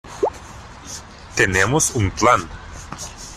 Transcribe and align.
tenemos 1.35 1.91
un 1.95 2.09
plan. 2.09 2.49